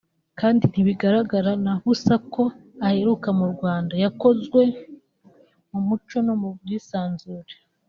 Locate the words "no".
6.27-6.33